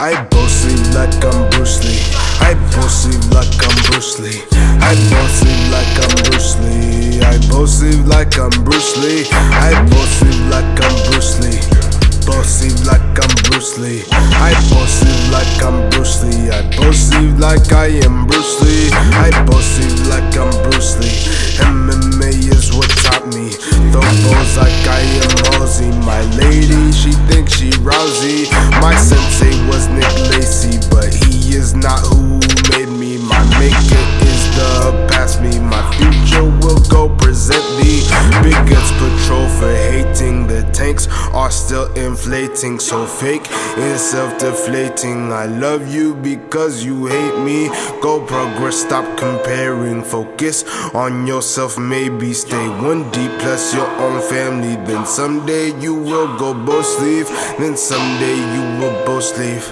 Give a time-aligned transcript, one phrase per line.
[0.00, 2.00] like I'm Bruce Lee.
[2.40, 4.42] I bossy like I'm Bruce Lee.
[4.80, 7.20] I bossy like I'm Bruce Lee.
[7.20, 9.28] I bossy like I'm Bruce Lee.
[9.30, 11.60] I bossy like I'm Bruce Lee.
[11.60, 14.04] I bossy like I'm Bruce Lee.
[14.12, 16.50] I bossy like I'm Bruce Lee.
[16.50, 18.90] I bossy like I am Bruce Lee.
[18.92, 21.40] I bossy like I'm Bruce Lee.
[21.60, 23.50] MMA is what taught me.
[23.92, 25.90] Throw balls like I am Halsey.
[26.06, 28.50] My lady, she thinks she Rousey.
[28.80, 28.96] My
[35.42, 35.58] me.
[35.58, 38.02] My future will go present me.
[38.42, 40.46] Bigots patrol for hating.
[40.46, 42.78] The tanks are still inflating.
[42.78, 45.32] So fake and self deflating.
[45.32, 47.68] I love you because you hate me.
[48.00, 50.02] Go progress, stop comparing.
[50.02, 54.76] Focus on yourself, maybe stay one deep plus your own family.
[54.86, 57.28] Then someday you will go both leave.
[57.58, 59.66] Then someday you will both leave.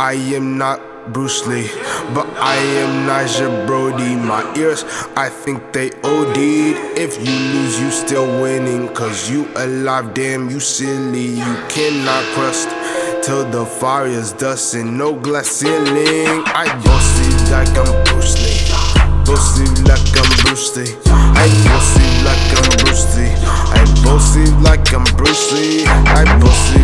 [0.00, 0.80] I am not
[1.12, 1.68] Bruce Lee,
[2.12, 4.16] but I am Naja Brody.
[4.16, 4.84] My ears,
[5.16, 6.36] I think they OD'd.
[6.98, 8.88] If you lose, you still winning.
[8.94, 11.26] Cause you alive, damn, you silly.
[11.40, 12.68] You cannot crust
[13.24, 16.44] till the fire is dust and no glass ceiling.
[16.46, 18.60] I bossy like I'm Bruce Lee.
[19.24, 20.94] Bossy like I'm Bruce Lee.
[21.08, 23.32] I bossy like I'm Bruce Lee.
[23.72, 25.86] I bossy like I'm Bruce Lee.
[25.86, 26.83] I bossy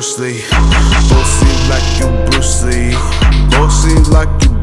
[0.00, 0.40] Bruce Lee.
[1.10, 2.94] Bossy like you Bruce Lee.
[3.50, 4.59] Bossy like you.